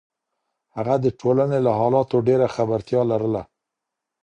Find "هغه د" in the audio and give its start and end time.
0.75-1.05